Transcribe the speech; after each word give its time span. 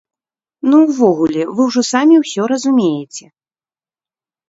Ну, 0.69 0.77
увогуле, 0.93 1.45
вы 1.55 1.69
ўжо 1.69 1.81
самі 1.91 2.15
ўсё 2.25 2.51
разумееце! 2.55 3.25